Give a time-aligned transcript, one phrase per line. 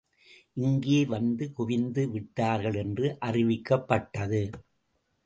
[0.57, 4.41] இங்கே வந்து குவிந்து விட்டார்கள் என்று அறிவிக்கப்பட்டது.